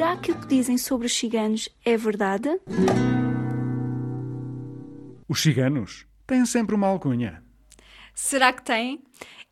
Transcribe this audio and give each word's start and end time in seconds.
Será 0.00 0.16
que 0.16 0.32
o 0.32 0.34
que 0.34 0.46
dizem 0.46 0.78
sobre 0.78 1.06
os 1.06 1.12
ciganos 1.12 1.68
é 1.84 1.94
verdade? 1.94 2.48
Os 5.28 5.42
ciganos 5.42 6.06
têm 6.26 6.46
sempre 6.46 6.74
uma 6.74 6.86
alcunha. 6.86 7.44
Será 8.14 8.52
que 8.52 8.62
têm? 8.62 9.02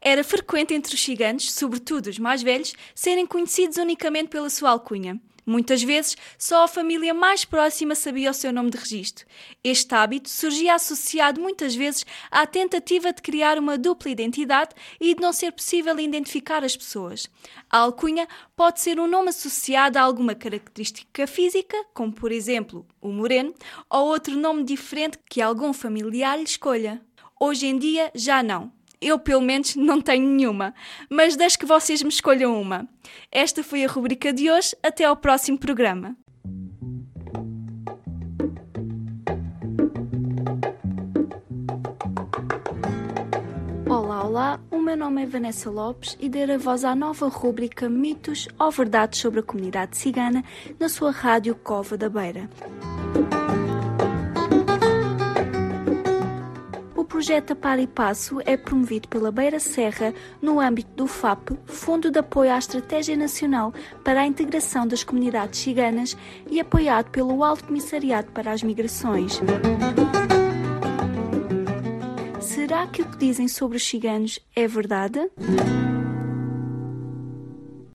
Era 0.01 0.23
frequente 0.23 0.75
entre 0.75 0.95
os 0.95 1.03
ciganos, 1.03 1.51
sobretudo 1.53 2.09
os 2.09 2.19
mais 2.19 2.43
velhos, 2.43 2.75
serem 2.95 3.27
conhecidos 3.27 3.79
unicamente 3.79 4.29
pela 4.29 4.49
sua 4.49 4.71
alcunha. 4.71 5.21
Muitas 5.49 5.83
vezes, 5.83 6.15
só 6.37 6.65
a 6.65 6.69
família 6.69 7.15
mais 7.15 7.43
próxima 7.43 7.95
sabia 7.95 8.31
o 8.31 8.35
seu 8.35 8.53
nome 8.53 8.69
de 8.69 8.77
registro. 8.77 9.25
Este 9.65 9.95
hábito 9.95 10.29
surgia 10.29 10.75
associado 10.75 11.41
muitas 11.41 11.75
vezes 11.75 12.05
à 12.31 12.47
tentativa 12.47 13.15
de 13.15 13.23
criar 13.23 13.59
uma 13.59 13.79
dupla 13.79 14.11
identidade 14.11 14.75
e 15.01 15.15
de 15.15 15.23
não 15.23 15.33
ser 15.33 15.53
possível 15.53 15.99
identificar 15.99 16.63
as 16.63 16.77
pessoas. 16.77 17.31
A 17.71 17.79
alcunha 17.79 18.29
pode 18.55 18.79
ser 18.83 19.01
um 19.01 19.07
nome 19.07 19.31
associado 19.31 19.99
a 19.99 20.03
alguma 20.03 20.35
característica 20.35 21.27
física, 21.27 21.83
como 21.95 22.13
por 22.13 22.31
exemplo 22.31 22.87
o 23.01 23.11
moreno, 23.11 23.55
ou 23.89 24.09
outro 24.09 24.37
nome 24.37 24.65
diferente 24.65 25.19
que 25.31 25.41
algum 25.41 25.73
familiar 25.73 26.37
lhe 26.37 26.45
escolha. 26.45 27.01
Hoje 27.41 27.67
em 27.67 27.79
dia 27.79 28.11
já 28.15 28.43
não. 28.43 28.73
Eu, 29.01 29.19
pelo 29.19 29.43
menos, 29.43 29.75
não 29.77 30.01
tenho 30.01 30.29
nenhuma, 30.29 30.75
mas 31.09 31.37
deixo 31.37 31.59
que 31.59 31.67
vocês 31.67 32.03
me 32.03 32.09
escolham 32.09 32.61
uma. 32.61 32.89
Esta 33.31 33.63
foi 33.63 33.85
a 33.85 33.89
rubrica 33.89 34.33
de 34.33 34.51
hoje. 34.51 34.77
Até 34.83 35.05
ao 35.05 35.17
próximo 35.17 35.59
programa. 35.59 36.17
Olá, 43.89 44.25
olá, 44.25 44.61
o 44.71 44.79
meu 44.79 44.97
nome 44.97 45.23
é 45.23 45.27
Vanessa 45.27 45.71
Lopes 45.71 46.17
e 46.21 46.29
darei 46.29 46.59
voz 46.59 46.85
à 46.85 46.95
nova 46.95 47.29
rúbrica 47.29 47.89
Mitos 47.89 48.49
ou 48.59 48.71
Verdades 48.71 49.21
sobre 49.21 49.41
a 49.41 49.43
Comunidade 49.43 49.97
Cigana 49.97 50.45
na 50.79 50.89
sua 50.89 51.11
rádio 51.11 51.55
Cova 51.55 51.97
da 51.97 52.09
Beira. 52.09 52.51
Projeto 57.19 57.57
Par 57.57 57.81
e 57.81 57.87
Passo 57.89 58.41
é 58.47 58.57
promovido 58.57 59.09
pela 59.09 59.33
Beira 59.33 59.59
Serra 59.59 60.15
no 60.41 60.61
âmbito 60.61 60.93
do 60.95 61.09
FAP, 61.09 61.51
Fundo 61.67 62.13
de 62.13 62.21
Apoio 62.21 62.53
à 62.53 62.59
Estratégia 62.59 63.17
Nacional 63.17 63.75
para 64.05 64.21
a 64.21 64.27
Integração 64.27 64.87
das 64.87 65.03
Comunidades 65.03 65.59
Ciganas 65.59 66.17
e 66.49 66.61
apoiado 66.61 67.11
pelo 67.11 67.43
Alto 67.43 67.65
Comissariado 67.65 68.31
para 68.31 68.53
as 68.53 68.63
Migrações. 68.63 69.41
Será 72.39 72.87
que 72.87 73.03
o 73.03 73.07
que 73.07 73.19
dizem 73.19 73.49
sobre 73.49 73.79
os 73.79 73.85
ciganos 73.85 74.39
é 74.55 74.69
verdade? 74.69 75.19